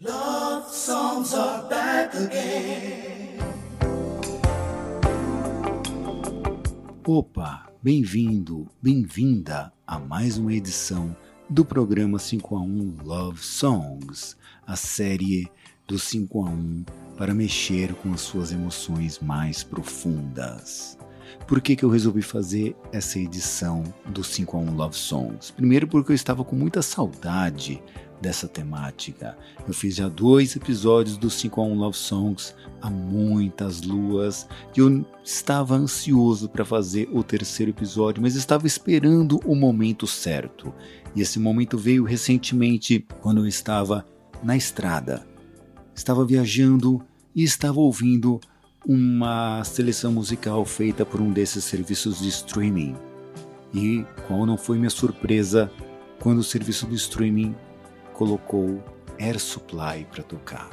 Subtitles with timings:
[0.00, 3.36] Love songs are back again.
[7.04, 11.16] Opa, bem-vindo, bem-vinda a mais uma edição
[11.50, 15.50] do programa 5 a 1 Love Songs, a série
[15.88, 16.84] do 5 a 1
[17.16, 20.96] para mexer com as suas emoções mais profundas.
[21.48, 25.50] Por que, que eu resolvi fazer essa edição do 5 a 1 Love Songs?
[25.50, 27.82] Primeiro porque eu estava com muita saudade
[28.20, 29.36] dessa temática.
[29.66, 34.80] Eu fiz já dois episódios do 5 a 1 Love Songs há muitas luas e
[34.80, 40.72] eu estava ansioso para fazer o terceiro episódio, mas estava esperando o momento certo.
[41.14, 44.06] E esse momento veio recentemente quando eu estava
[44.42, 45.26] na estrada.
[45.94, 47.02] Estava viajando
[47.34, 48.40] e estava ouvindo
[48.86, 52.96] uma seleção musical feita por um desses serviços de streaming.
[53.74, 55.70] E qual não foi minha surpresa
[56.20, 57.54] quando o serviço do streaming
[58.18, 58.82] colocou
[59.16, 60.68] Air Supply para tocar.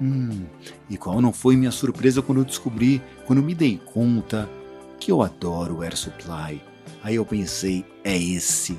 [0.00, 0.46] Hum,
[0.88, 4.48] e qual não foi minha surpresa quando eu descobri, quando me dei conta
[4.98, 6.62] que eu adoro Air Supply.
[7.02, 8.78] Aí eu pensei, é esse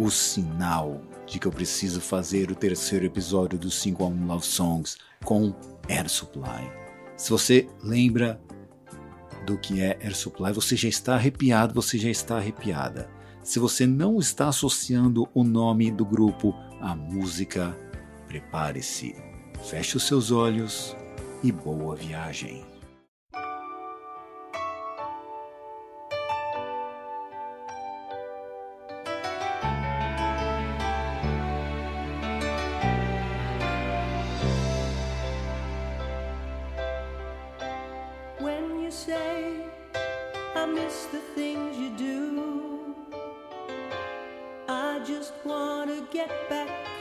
[0.00, 4.44] o sinal de que eu preciso fazer o terceiro episódio do 5 a 1 Love
[4.44, 5.54] Songs com
[5.88, 6.68] Air Supply.
[7.16, 8.40] Se você lembra
[9.46, 13.08] do que é Air Supply, você já está arrepiado, você já está arrepiada.
[13.44, 16.52] Se você não está associando o nome do grupo
[16.84, 17.74] à música,
[18.28, 19.16] prepare-se,
[19.70, 20.94] feche os seus olhos
[21.42, 22.73] e boa viagem.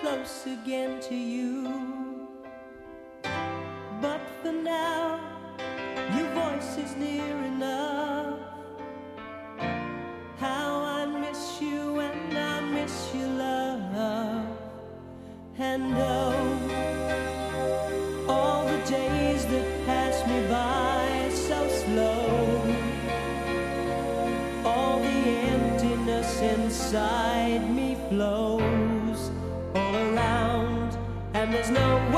[0.03, 2.27] close again to you.
[4.01, 5.17] But for now,
[6.17, 8.37] your voice is near enough.
[10.37, 14.45] How I miss you and I miss your love.
[15.57, 16.32] And oh,
[31.63, 32.12] there's no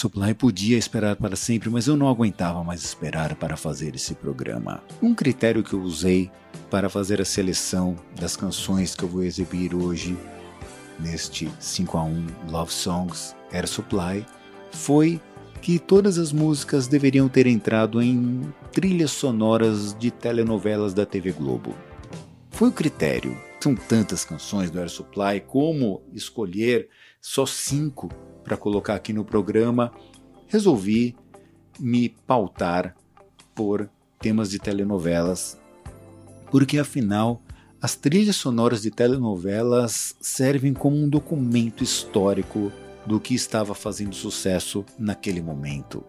[0.00, 4.82] Supply podia esperar para sempre, mas eu não aguentava mais esperar para fazer esse programa.
[5.02, 6.30] Um critério que eu usei
[6.70, 10.16] para fazer a seleção das canções que eu vou exibir hoje
[10.98, 14.24] neste 5 a 1 Love Songs Air Supply
[14.72, 15.20] foi
[15.60, 18.40] que todas as músicas deveriam ter entrado em
[18.72, 21.76] trilhas sonoras de telenovelas da TV Globo.
[22.52, 23.36] Foi o critério.
[23.60, 26.88] São tantas canções do Air Supply, como escolher
[27.20, 28.08] só cinco
[28.44, 29.92] para colocar aqui no programa,
[30.46, 31.16] resolvi
[31.78, 32.96] me pautar
[33.54, 33.88] por
[34.18, 35.58] temas de telenovelas,
[36.50, 37.42] porque afinal
[37.80, 42.70] as trilhas sonoras de telenovelas servem como um documento histórico
[43.06, 46.04] do que estava fazendo sucesso naquele momento.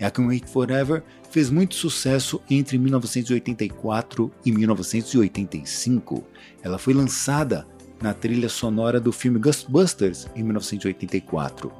[0.00, 6.24] I Can Wait Forever fez muito sucesso entre 1984 e 1985.
[6.62, 7.66] Ela foi lançada
[8.00, 11.72] na trilha sonora do filme Ghostbusters em 1984.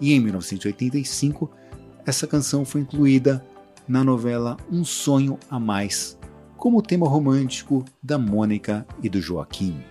[0.00, 1.50] E em 1985,
[2.06, 3.44] essa canção foi incluída
[3.86, 6.18] na novela Um Sonho a Mais,
[6.56, 9.82] como tema romântico da Mônica e do Joaquim.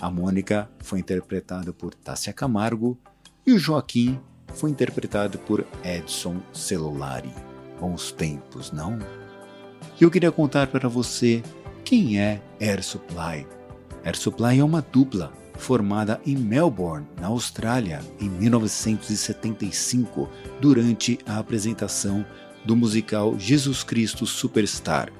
[0.00, 2.98] A Mônica foi interpretada por Tássia Camargo
[3.46, 4.18] e o Joaquim
[4.54, 7.30] foi interpretado por Edson Celulari.
[7.80, 8.98] Bons tempos, não?
[10.00, 11.42] E eu queria contar para você
[11.84, 13.46] quem é Air Supply.
[14.04, 20.28] Air Supply é uma dupla formada em Melbourne, na Austrália, em 1975,
[20.60, 22.24] durante a apresentação
[22.64, 25.10] do musical Jesus Cristo Superstar.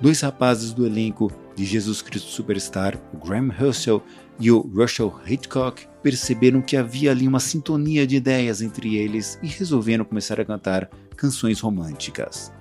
[0.00, 4.02] Dois rapazes do elenco de Jesus Cristo Superstar, o Graham Russell
[4.40, 9.46] e o Russell Hitchcock, perceberam que havia ali uma sintonia de ideias entre eles e
[9.46, 12.52] resolveram começar a cantar canções românticas.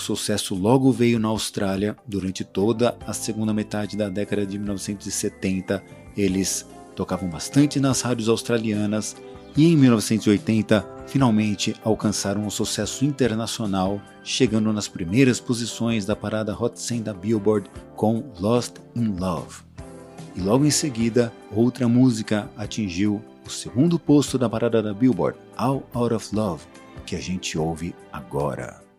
[0.00, 5.84] O sucesso logo veio na Austrália durante toda a segunda metade da década de 1970.
[6.16, 6.66] Eles
[6.96, 9.14] tocavam bastante nas rádios australianas
[9.54, 16.80] e em 1980 finalmente alcançaram um sucesso internacional, chegando nas primeiras posições da parada Hot
[16.80, 19.64] 100 da Billboard com Lost in Love.
[20.34, 25.86] E logo em seguida, outra música atingiu o segundo posto da parada da Billboard, All
[25.92, 26.64] Out of Love,
[27.04, 28.89] que a gente ouve agora.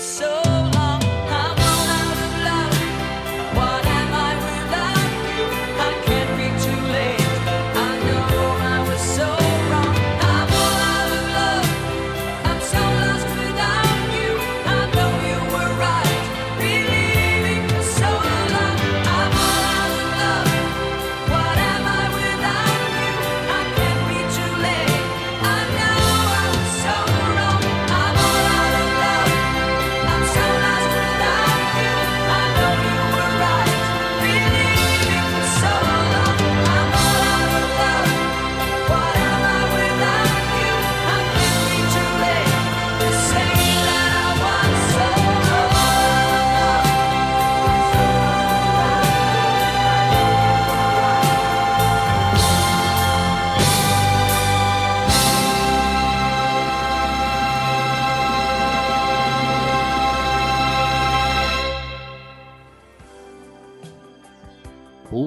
[0.00, 0.39] so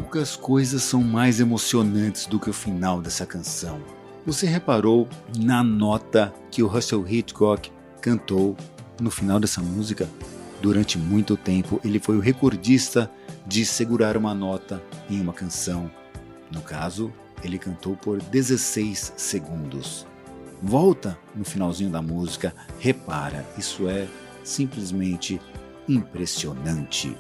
[0.04, 3.82] Poucas coisas são mais emocionantes do que o final dessa canção.
[4.26, 5.08] Você reparou
[5.40, 8.56] na nota que o Russell Hitchcock cantou
[9.00, 10.08] no final dessa música?
[10.62, 13.10] Durante muito tempo, ele foi o recordista
[13.48, 15.90] de segurar uma nota em uma canção.
[16.52, 20.06] No caso, ele cantou por 16 segundos.
[20.62, 24.06] Volta no finalzinho da música, repara, isso é
[24.44, 25.40] simplesmente
[25.88, 27.16] impressionante.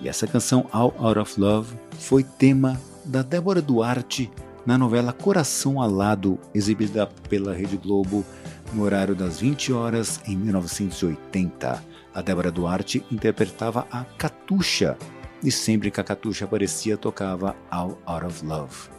[0.00, 4.30] E essa canção All Out of Love foi tema da Débora Duarte
[4.64, 8.24] na novela Coração Alado, exibida pela Rede Globo
[8.72, 11.82] no horário das 20 horas em 1980.
[12.14, 14.96] A Débora Duarte interpretava a Catuxa
[15.42, 18.90] e sempre que a Catuxa aparecia tocava All Out of Love.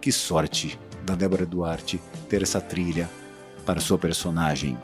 [0.00, 3.10] Que sorte da Débora Duarte ter essa trilha
[3.64, 4.78] para sua personagem.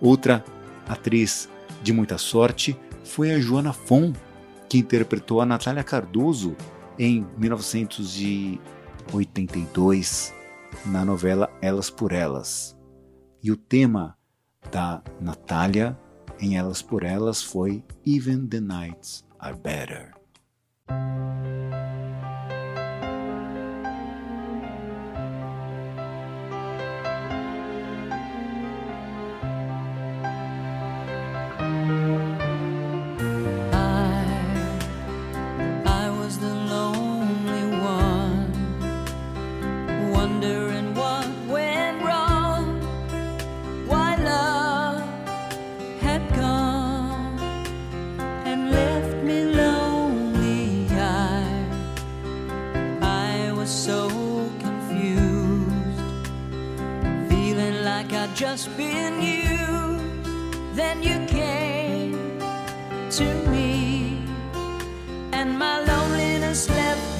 [0.00, 0.44] Outra
[0.86, 1.48] atriz
[1.82, 4.12] de muita sorte foi a Joana Fon,
[4.68, 6.54] que interpretou a Natália Cardoso
[6.98, 10.34] em 1982
[10.86, 12.76] na novela Elas por Elas.
[13.42, 14.16] E o tema
[14.70, 15.98] da Natália
[16.40, 20.12] em Elas por Elas foi Even the Nights Are Better.
[58.34, 62.38] Just been used, then you came
[63.10, 64.18] to me,
[65.32, 67.17] and my loneliness left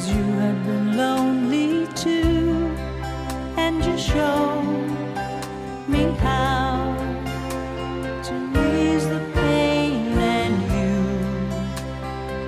[0.00, 2.74] Cause you have been lonely too,
[3.58, 4.88] and you showed
[5.86, 6.96] me how
[8.22, 8.34] to
[8.72, 10.94] ease the pain, and you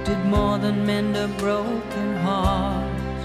[0.03, 3.21] did more than mend a broken heart.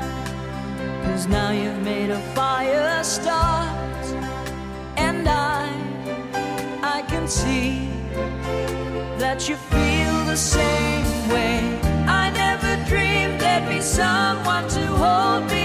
[1.06, 4.06] Cause now you've made a fire start,
[4.98, 5.72] and I,
[6.84, 7.88] I can see
[9.20, 11.87] that you feel the same way.
[13.88, 15.57] Someone to hold me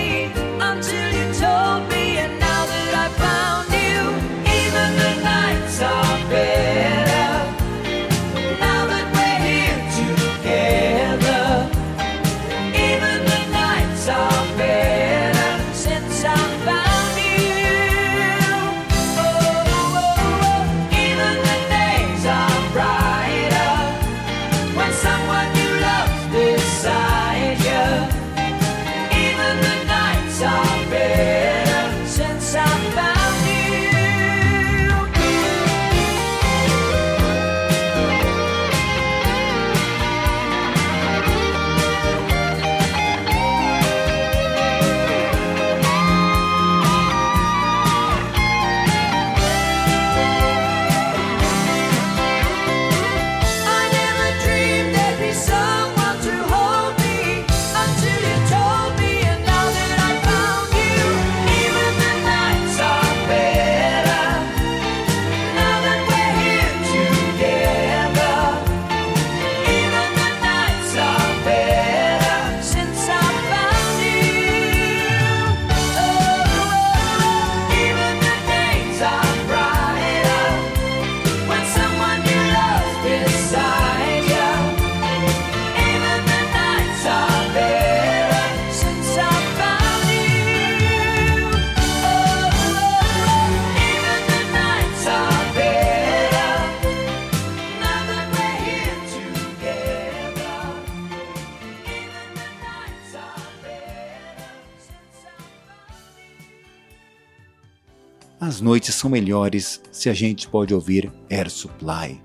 [108.62, 112.22] noites são melhores se a gente pode ouvir Air Supply,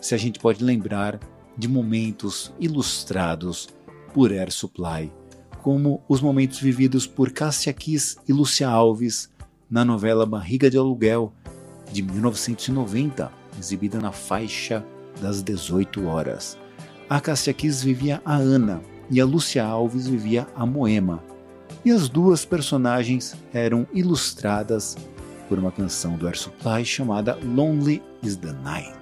[0.00, 1.18] se a gente pode lembrar
[1.58, 3.68] de momentos ilustrados
[4.14, 5.12] por Air Supply,
[5.62, 9.28] como os momentos vividos por Cássia Kiss e Lúcia Alves
[9.68, 11.32] na novela Barriga de Aluguel
[11.92, 14.84] de 1990, exibida na faixa
[15.20, 16.56] das 18 horas.
[17.08, 21.22] A Cássia Kiss vivia a Ana e a Lúcia Alves vivia a Moema.
[21.84, 24.96] E as duas personagens eram ilustradas
[25.50, 28.99] por uma canção do Air Supply chamada Lonely is the Night.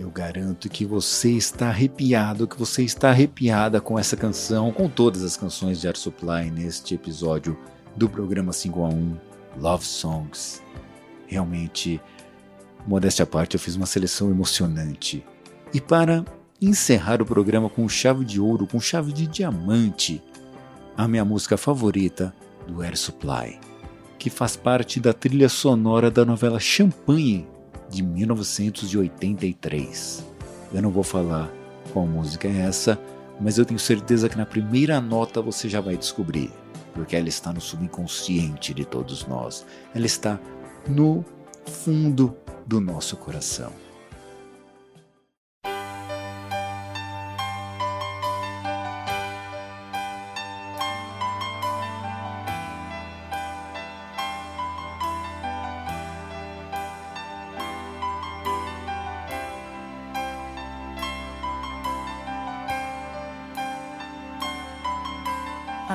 [0.00, 5.22] Eu garanto que você está arrepiado, que você está arrepiada com essa canção, com todas
[5.22, 7.54] as canções de Air Supply neste episódio
[7.94, 9.16] do programa 5 a 1
[9.58, 10.62] Love Songs.
[11.26, 12.00] Realmente,
[12.86, 15.22] modéstia à parte, eu fiz uma seleção emocionante.
[15.70, 16.24] E para
[16.62, 20.22] encerrar o programa com chave de ouro, com chave de diamante,
[20.96, 22.34] a minha música favorita
[22.66, 23.60] do Air Supply,
[24.18, 27.46] que faz parte da trilha sonora da novela Champagne
[27.90, 30.24] de 1983.
[30.72, 31.52] Eu não vou falar
[31.92, 32.96] qual música é essa,
[33.40, 36.52] mas eu tenho certeza que na primeira nota você já vai descobrir,
[36.94, 40.38] porque ela está no subconsciente de todos nós, ela está
[40.88, 41.24] no
[41.66, 43.72] fundo do nosso coração.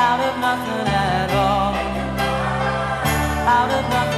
[0.00, 1.74] out of nothing at all,
[3.46, 4.09] out of nothing.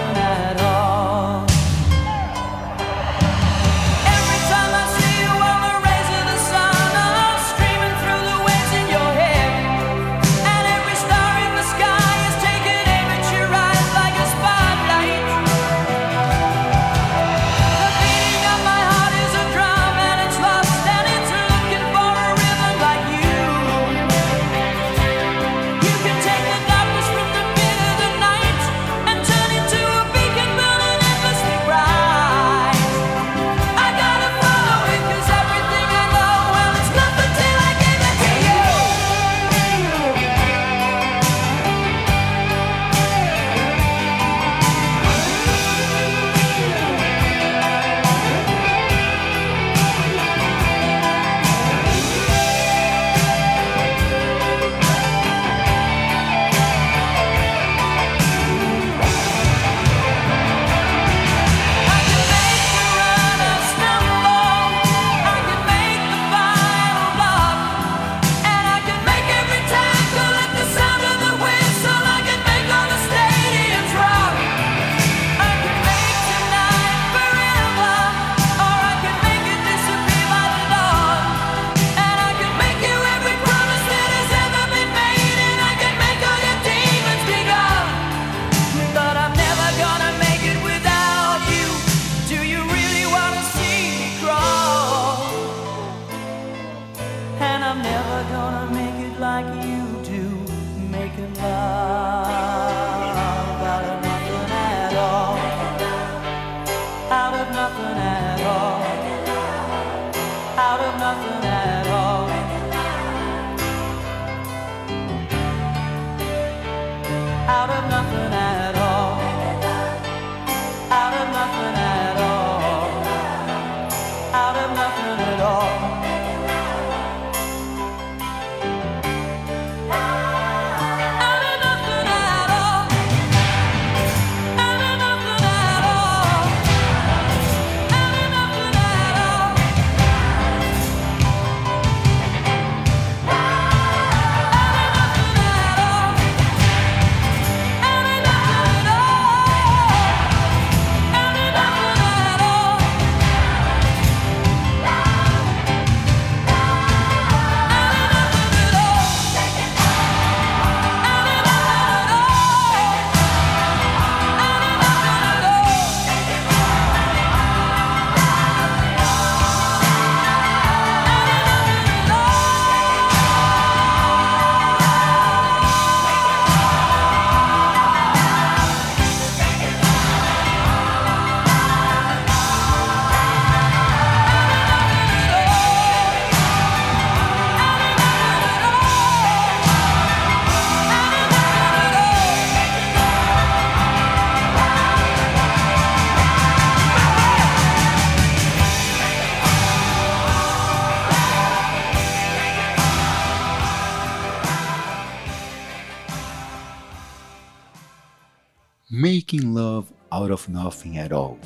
[210.42, 211.38] Of Nothing at All.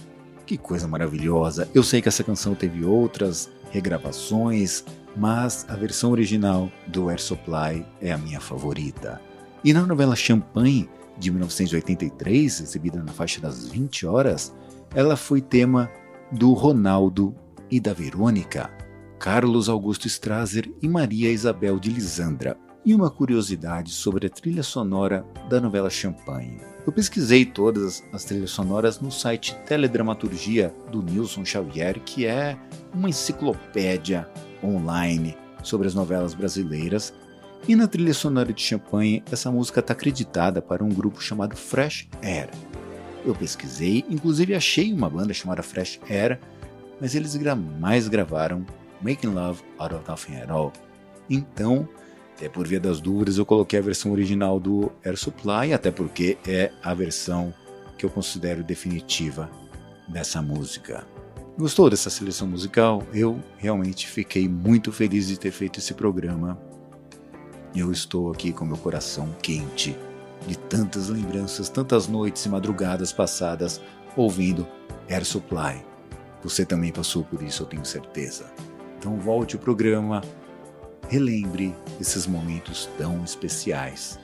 [0.46, 1.68] Que coisa maravilhosa!
[1.74, 4.85] Eu sei que essa canção teve outras regravações,
[5.16, 9.20] mas a versão original do Air Supply é a minha favorita.
[9.64, 14.54] E na novela Champagne, de 1983, exibida na faixa das 20 horas,
[14.94, 15.90] ela foi tema
[16.30, 17.35] do Ronaldo
[17.70, 18.70] e da Verônica,
[19.18, 22.56] Carlos Augusto Strasser e Maria Isabel de Lisandra.
[22.87, 26.61] E uma curiosidade sobre a trilha sonora da novela Champagne.
[26.87, 32.57] Eu pesquisei todas as trilhas sonoras no site Teledramaturgia do Nilson Xavier, que é
[32.94, 34.31] uma enciclopédia
[34.62, 37.12] online sobre as novelas brasileiras.
[37.66, 42.09] E na trilha sonora de Champagne, essa música está acreditada para um grupo chamado Fresh
[42.22, 42.51] Air.
[43.25, 46.38] Eu pesquisei, inclusive achei uma banda chamada Fresh Air,
[47.01, 47.37] mas eles
[47.81, 48.64] mais gravaram
[49.03, 50.72] Making Love Out of Nothing at All.
[51.29, 51.88] Então,
[52.37, 56.37] até por via das dúvidas, eu coloquei a versão original do Air Supply, até porque
[56.46, 57.53] é a versão
[57.96, 59.51] que eu considero definitiva
[60.07, 61.07] dessa música.
[61.57, 63.03] Gostou dessa seleção musical?
[63.14, 66.61] Eu realmente fiquei muito feliz de ter feito esse programa.
[67.75, 69.96] Eu estou aqui com meu coração quente
[70.46, 73.81] de tantas lembranças, tantas noites e madrugadas passadas
[74.14, 74.68] ouvindo
[75.09, 75.83] Air Supply.
[76.42, 78.44] Você também passou por isso, eu tenho certeza.
[78.99, 80.20] Então volte o programa,
[81.08, 84.18] relembre esses momentos tão especiais.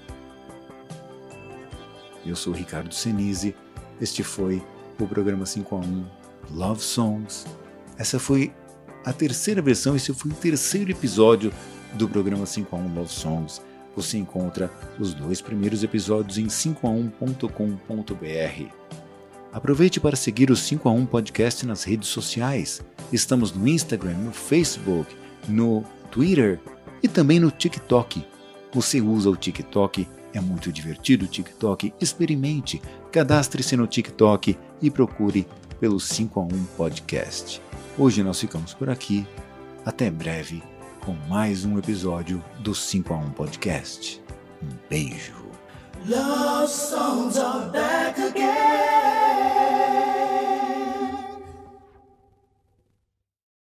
[2.24, 3.54] Eu sou Ricardo Senise,
[4.00, 4.62] este foi
[4.98, 6.06] o programa 5 a 1
[6.52, 7.46] Love Songs.
[7.98, 8.52] Essa foi
[9.04, 11.52] a terceira versão, esse foi o terceiro episódio
[11.94, 13.60] do programa 5 a 1 Love Songs.
[13.94, 18.72] Você encontra os dois primeiros episódios em 5a1.com.br.
[19.52, 22.80] Aproveite para seguir o 5 a 1 Podcast nas redes sociais.
[23.12, 25.14] Estamos no Instagram, no Facebook,
[25.46, 26.60] no Twitter
[27.02, 28.24] e também no TikTok.
[28.72, 30.06] Você usa o TikTok?
[30.34, 31.92] É muito divertido o TikTok.
[32.00, 35.48] Experimente, cadastre-se no TikTok e procure
[35.80, 37.60] pelo 5 a 1 Podcast.
[37.98, 39.26] Hoje nós ficamos por aqui.
[39.84, 40.62] Até breve
[41.00, 44.22] com mais um episódio do 5 a 1 Podcast.
[44.62, 45.42] Um beijo.
[46.06, 50.01] Love songs are back again.